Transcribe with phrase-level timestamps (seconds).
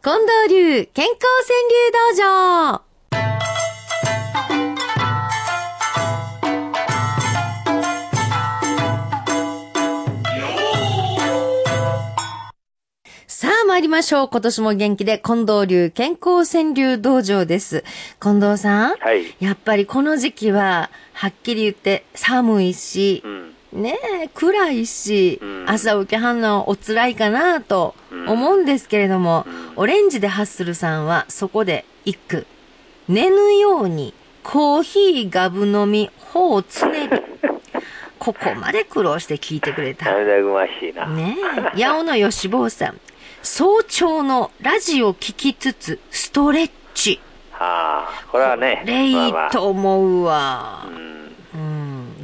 [0.00, 2.82] 近藤流健康川柳道場
[13.26, 14.28] さあ参りましょう。
[14.28, 17.82] 今年も元気で近藤流健康川柳道場です。
[18.20, 18.96] 近藤さん。
[18.98, 19.34] はい。
[19.40, 23.54] やっぱりこの時期は、はっきり言って寒いしう、ん。
[23.72, 27.94] ねえ、暗いし、うん朝受けはんのお辛いかなと
[28.26, 29.46] 思うんですけれども、
[29.76, 32.46] オレンジでハッスルさんはそこで一句。
[33.08, 37.20] 寝ぬようにコーヒーガブ飲み、頬をつねり。
[38.18, 40.06] ここまで苦労して聞いてくれた。
[40.06, 41.06] 涙ぐましいな。
[41.06, 41.36] ね
[41.76, 43.00] え、八尾の吉坊さん。
[43.42, 47.20] 早朝のラジオ聞きつつ、ストレッチ。
[47.52, 48.82] はあ、これはね。
[48.86, 50.84] レイまあまあと思うわ。
[50.86, 50.94] うん。
[50.94, 51.07] うん。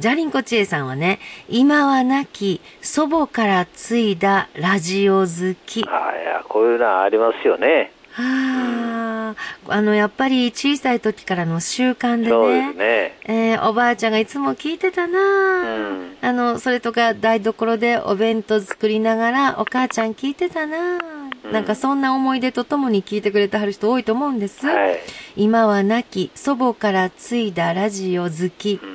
[0.05, 1.17] じゃりんこちえさんはね、
[1.49, 5.81] 今は亡き祖母から継いだラジオ好き。
[5.81, 7.91] はああ、いや、こういうのはありますよね。
[8.15, 9.33] あ、
[9.67, 12.61] あの、やっぱり小さい時からの習慣でそうで。
[12.73, 13.17] ね。
[13.25, 24.65] えーおばあちゃんがいつも聞いてたな、うんあの、それとか台所でお弁当作りながらお母ちゃん聞いてたな、うんなんかそんな思い出とともに聞いてくれてはる人多いと思うんです。
[24.67, 24.99] はい。
[25.35, 28.85] 今は亡き祖母から継いだラジオ好きう。
[28.85, 28.94] ん。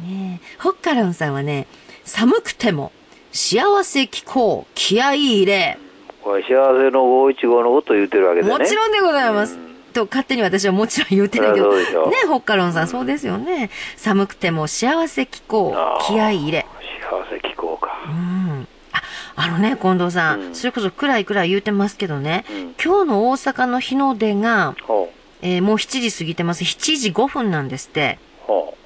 [0.00, 1.66] ねえ、ホッカロンさんはね、
[2.04, 2.92] 寒くても
[3.32, 5.78] 幸せ気候、気合い入れ。
[6.22, 8.58] これ幸せの五一五のことを言ってるわけでね。
[8.58, 9.54] もちろんでございます。
[9.54, 11.74] うんと勝手に私はもちろん言ってるけど。
[11.74, 11.84] ね
[12.28, 13.70] ホッカロンさん、そうですよね。
[13.96, 15.74] 寒くても幸せ気候
[16.06, 16.66] 気合い入れ。
[17.10, 18.10] 幸せ気候かう。
[18.10, 18.68] ん。
[18.92, 19.02] あ、
[19.36, 26.64] あのね、近藤さん、うんそれこそ暗い暗い言うてますけどね、うん今日の大阪の日の出が、ほえーもう7時過ぎてます。
[26.64, 28.18] 7時5分なんですって。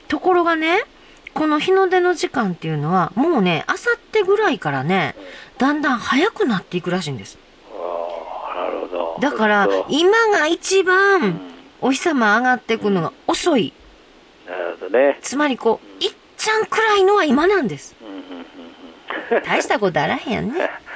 [0.08, 0.84] ところがね、
[1.34, 5.14] この日の出の時間っていうのは、もうね、あさってぐらいからね、
[5.58, 7.38] だんだん早くなっていくらしいんです。
[7.70, 7.75] う。
[7.77, 9.19] ああ、なるほど。
[9.20, 11.41] だから今が一う番ん、
[11.80, 13.72] お日様上がっていくのが遅い。
[14.47, 15.19] なるほどね。
[15.22, 17.94] つまりこう、いっちゃん暗いのは今なんです。
[19.44, 20.70] 大したことあらへんやんね。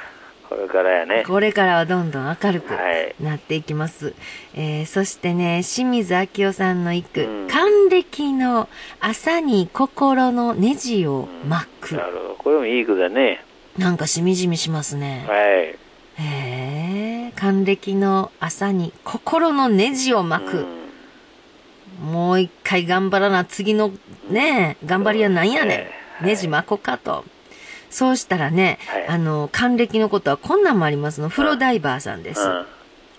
[0.49, 1.23] これからやね。
[1.25, 4.13] これからはどんどん明るくはいなっていきます。
[4.53, 8.69] えー、そしてね、清水明夫さんの一句、うん還暦の
[8.99, 11.95] 朝に心のネジを巻く。
[11.95, 12.35] なるほど。
[12.35, 13.43] これもいい句だね。
[13.77, 15.25] なんかしみじみしますね。
[15.27, 15.39] はい。
[15.39, 15.77] へ
[16.19, 20.57] え、還暦の朝に心のネジを巻く。
[20.57, 20.77] うん
[21.97, 23.91] もう一回頑張らな、次の
[24.29, 25.77] ね、頑張りはなんやねん。
[25.79, 25.91] はい
[26.21, 27.25] ネジ巻こかと。
[27.89, 31.29] そうしたらね、はいあの、還暦のことはこんなんもありますの。
[31.29, 32.41] 風呂ダイバーさんです。
[32.41, 32.65] うん。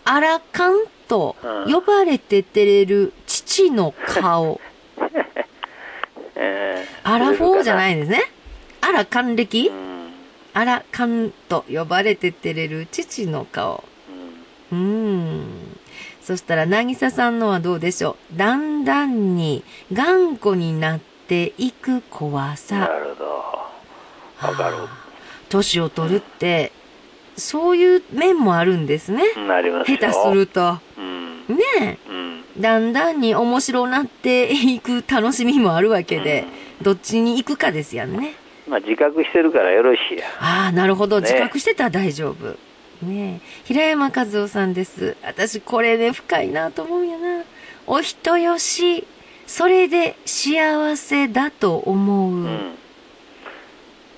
[0.04, 0.74] アラカン
[1.08, 1.36] と
[1.66, 4.60] うん呼ばれて照れる父の顔。
[6.36, 8.20] えーアラフォーじゃないですね。
[8.82, 9.68] アラ還暦？
[9.68, 10.10] うん。
[10.52, 13.84] アラカンと呼ばれて照れる父の顔。
[14.70, 15.46] うんん。
[16.22, 18.36] そしたら、なぎささんのはどうでしょう？
[18.36, 22.86] だんだんに頑固になっていく怖なさ。
[22.86, 23.07] るほど。
[24.42, 24.76] わかる。
[25.48, 26.72] 年を取るって、
[27.36, 29.22] そういう面もあるんですね。
[29.46, 29.98] なりますよ。
[29.98, 30.78] 下手すると。
[30.96, 31.46] うん。
[31.48, 32.44] ねうん。
[32.58, 32.60] え。
[32.60, 36.44] だんだんに面白なっていく楽しみもあるわけで、
[36.82, 38.34] どっちに行くかですやんね。
[38.68, 40.26] まあ自覚してるからよろしいや。
[40.40, 41.20] ああ、なるほど。
[41.20, 42.56] ね自覚してたら大丈夫。
[43.06, 43.64] ねえ。
[43.64, 45.16] 平山和夫さんです。
[45.22, 47.44] 私これね、深いなと思うんやな。
[47.86, 49.06] お人よし、
[49.46, 52.32] それで幸せだと思う。
[52.32, 52.77] うん。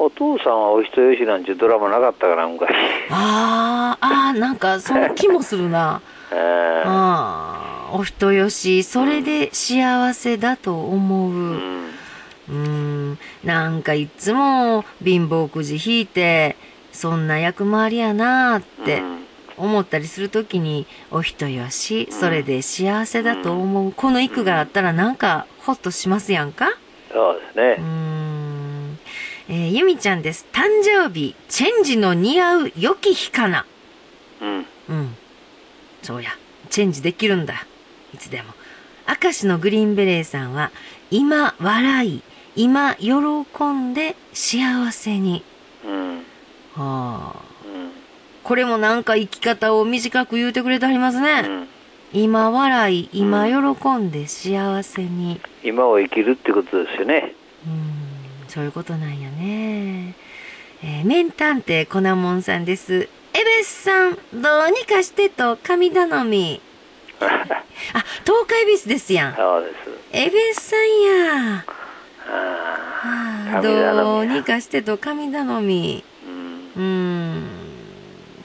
[0.03, 2.71] お父さんはお人よしなんていうドラマなかったから昔。
[3.11, 6.00] ああ、ああ、なんかその気もするな。
[6.33, 11.31] えーああ、お人よし、それで幸せだと思う。
[11.31, 11.34] う。
[11.34, 16.56] うんーん、なんかいつも貧乏くじ引いて、
[16.93, 19.27] そんな役回りやなーってうん
[19.59, 23.93] 思ったりするときに、お人よし、それで幸せだと思う。
[23.93, 26.71] この一句があったらなんかほっとしますやんか？
[27.12, 27.84] そうですね。
[27.84, 28.30] ん。
[29.53, 30.47] えーゆみちゃんです。
[30.53, 33.66] 誕生日、チェンジの似合う良き日かな？
[34.41, 34.66] うん。
[34.88, 35.16] うん。
[36.03, 36.31] そうや。
[36.69, 37.67] チェンジできるんだ。
[38.14, 38.52] いつでも。
[39.23, 40.70] 明石のグリーンベレーさんは、
[41.11, 42.23] 今笑い、
[42.55, 43.12] 今喜
[43.73, 45.43] んで幸せに。
[45.85, 46.19] うん。
[46.76, 47.35] はあ。
[47.67, 47.91] うん。
[48.44, 51.41] これもなんか生き方を短く言うてくれてはりますうね。
[51.41, 51.67] ん。
[52.12, 55.41] 今笑い、今喜んで幸せに。
[55.64, 57.35] 今を生きるってことですよね。
[58.50, 60.14] うん、そういうことなんやね。
[60.82, 63.08] えー、名探偵コナモンさんです。
[63.32, 66.61] エベスさん、どうにかしてと神頼み。
[67.20, 69.37] あ、東海ビスですやん。
[69.37, 69.75] そうです。
[70.12, 71.64] エベスさんや。
[72.29, 76.05] あはあ、どうにかしてと神頼み。
[76.26, 76.73] ーうん。
[76.76, 77.61] うーん。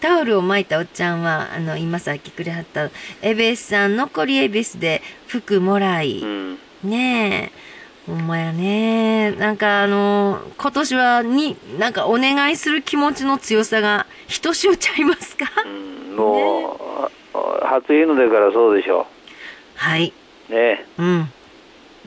[0.01, 2.89] タオルを巻いたおっちゃんは、あの、今さっきくれはった、
[3.21, 6.59] エベスさん、残りエベスで服もらい、うん。
[6.83, 7.74] ねえ。
[8.05, 9.31] ほんまやね。
[9.31, 19.07] なんかあの、今年はに、なんかお願いする気持ちの強さが、ひとしおちゃいますか、うんもう、あ初日の出からそうでしょ
[19.75, 20.13] はい。
[20.49, 20.53] う。
[20.53, 21.29] ねうん。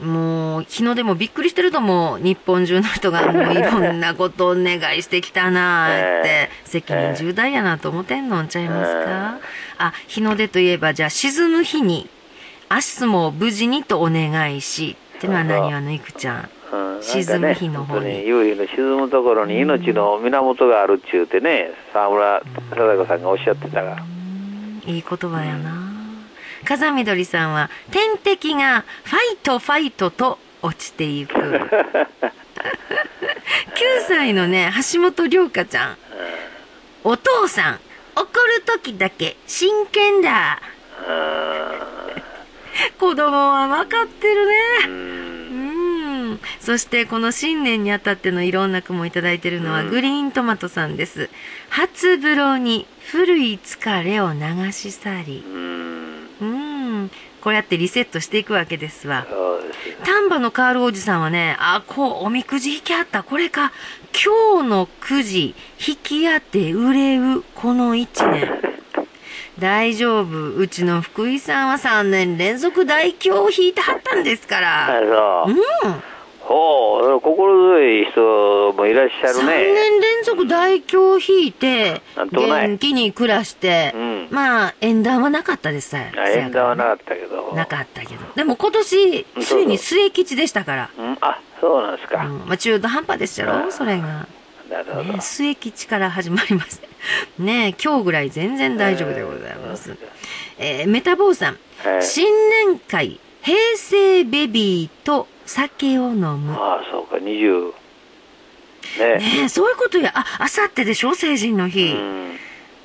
[0.00, 2.19] もう、日の出もびっくりしてると思う。
[2.21, 9.39] 日本中の人がもういろんなことをお願いしてきたなーってえ、責任重大やなと思ってんのんちゃいますか、
[9.79, 12.09] あ、日の出といえば、じゃあ沈む日に、
[12.71, 16.49] 明日も無事にとお願いし、ってのは何あのいくちゃん？
[16.70, 23.97] うん、沈む日の方に夕日の沈むところに命の源があるっちゅうてね、沢村貞子さんがおっしゃってたから。
[24.87, 25.88] いい言葉やな。
[26.65, 31.35] 風見鶏さんは、天敵がファイトファイトと落ちていく。
[31.38, 31.41] 9
[34.06, 35.97] 歳のね、橋本涼香ちゃん。
[37.05, 37.81] お父さん、
[38.14, 40.61] 怒るときだけ真剣だ。
[42.99, 44.55] 子供は分かってるね。
[44.87, 44.91] う
[46.35, 46.41] ん。
[46.61, 51.31] そしてこの新年にあたってのいろんな句もいただいているのは、グリーントマトさんです。
[51.71, 55.45] 初風呂に古い疲れを流し去り。
[55.47, 56.45] うん、う
[57.05, 57.11] ん。
[57.41, 59.27] こうやってリセットしていくわけですわ。
[60.05, 63.23] 丹波のカールおじさんはね、あ、こう、おみくじ引きあった。
[63.23, 63.73] これか。
[64.13, 65.55] 今日のくじ、
[65.87, 68.61] 引き当て売れう、この一年。
[69.59, 70.55] 大丈夫。
[70.55, 75.45] うちの福井さんは3年連続大凶を引いてはったんですかあら。
[75.47, 75.55] そう
[75.89, 75.89] う。
[75.91, 76.03] ん。
[76.41, 79.73] ほう、心強い人もいらっしゃ3るね。
[79.75, 82.01] 年連続大凶を引いて、
[82.33, 87.53] 元気に暮らして、うんまあ、縁談はなかったですさあ縁談はなかったけど。
[87.55, 88.21] なかったけど。
[88.35, 90.91] でも今年、うんついに末吉でしたから。
[90.97, 92.25] うん、あ、そうなんですか。
[92.25, 94.27] うん、まあ中途半端でしたろうんそれが。
[94.79, 95.13] なるほど。
[95.15, 96.89] ね、末吉から始まりまして。
[97.39, 99.97] ね今日ぐらい全然大丈夫でございます。
[100.59, 106.53] えーメタボーさん、はい新年会、平成ベビーと酒を飲む。
[106.55, 107.73] ああ、そうか、20。
[108.99, 110.13] ねねえそういうことや。
[110.15, 111.93] あ、あさってでしょ成人の日。
[111.93, 112.39] うん。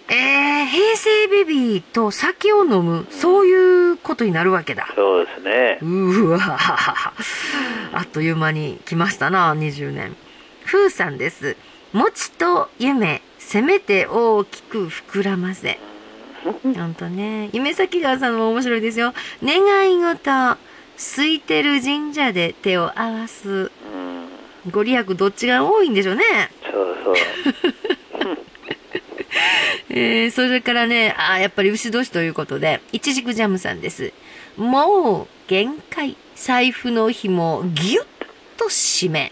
[0.09, 3.07] えー、平成ベビーと酒を飲む。
[3.09, 4.87] そういうことになるわけだ。
[4.95, 5.79] そうですね。
[5.81, 6.39] うわ
[7.93, 10.15] あっという間に来ましたな、20年。
[10.65, 11.55] ふうさんです。
[11.93, 15.79] 餅と夢、せめて大きく膨らませ。
[16.43, 17.49] ほんとね。
[17.53, 19.13] 夢咲川さんも面白いですよ。
[19.43, 20.57] 願い事、
[20.97, 23.71] 空いてる神社で手を合わす。
[24.65, 24.71] うん。
[24.71, 26.23] ご利益どっちが多いんでしょうね。
[26.63, 27.15] そうそう。
[29.89, 34.11] えー、それからね、あーやっぱり牛年ということで、いちじくジャムさんです。
[34.57, 36.17] もう、限界。
[36.35, 38.05] 財布の紐をギュッ
[38.57, 39.31] と締め。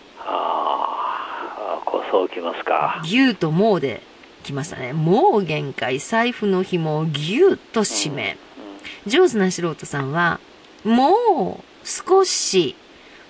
[2.12, 3.02] そうきますか。
[3.06, 4.02] ギューともうで
[4.44, 4.92] 来ましたね。
[4.94, 6.00] もう限界。
[6.00, 8.38] 財布の紐をギュッと締め。
[9.08, 10.40] 上手な素人さんは、
[10.84, 12.75] もう少し、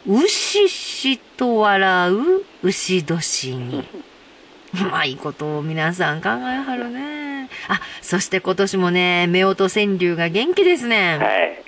[0.08, 3.88] うししと笑う牛年に。
[4.74, 7.50] うまいことを皆さん考えはるね。
[7.68, 11.18] あ、そして今年もね、夫婦川柳が元気ですね。
[11.18, 11.61] はい。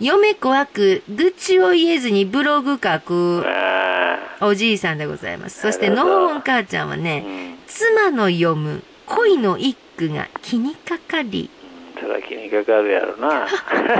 [0.00, 5.60] 嫁怖く、愚痴を言えずにブログ書くあおじいさんでございます。
[5.60, 7.58] そして、のほどほほん母ちゃんはあ、ねう、ん。
[7.66, 11.50] 妻の読む恋の一句が気にかかり、
[11.98, 13.48] それは気にかかるやろな。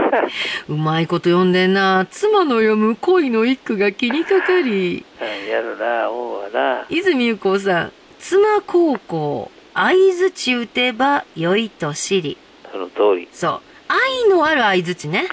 [0.69, 2.07] うまいこと読んでんな。
[2.09, 5.05] 妻の読む恋の一句が気にかかり、
[5.51, 6.87] やるな、思うわな。
[6.89, 12.39] 泉ゆ子さん、妻高校、合図ち打てば良いと知り。
[12.71, 13.29] その通り。
[13.33, 13.61] そう。
[13.89, 15.29] 愛のある合図ね。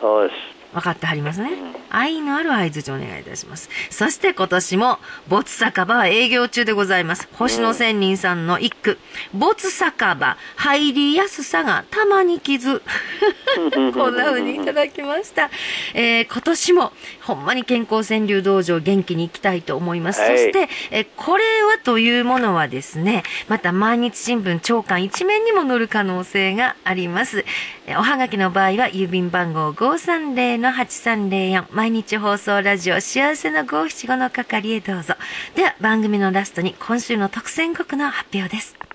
[0.00, 0.58] そうです。
[0.74, 1.74] 分かってはりますねうん。
[1.90, 3.68] 愛のある合図お願いいたします。
[3.90, 7.28] そして今年も、没酒場は営業中でございます。
[7.34, 8.98] 星野仙人さんの一句。
[9.32, 12.82] 没酒場、入りやすさがたまに傷。
[13.94, 15.50] こんな風にいただきました。
[15.94, 16.92] えー今年も、
[17.22, 20.20] ほんまに健康川柳道場元気に行きたいと思います。
[20.20, 27.44] はいそして、えーこれはというものはですね、また毎日新聞長官一面にも載る可能性があります。
[27.86, 35.14] えーおはがきの場合は郵便番号530-8304毎日放送ラジオ幸せの五七五の係へどうぞ。
[35.54, 38.87] では番組のラストに今週の特選国の発表です。